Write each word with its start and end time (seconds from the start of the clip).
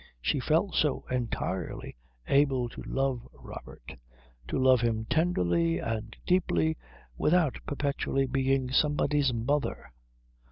She 0.19 0.39
felt 0.39 0.73
so 0.73 1.05
entirely 1.11 1.95
able 2.27 2.69
to 2.69 2.81
love 2.87 3.27
Robert, 3.35 3.91
to 4.47 4.57
love 4.57 4.81
him 4.81 5.05
tenderly 5.05 5.77
and 5.77 6.15
deeply, 6.25 6.75
without 7.19 7.59
perpetually 7.67 8.25
being 8.25 8.71
somebody's 8.71 9.31
mother. 9.31 9.91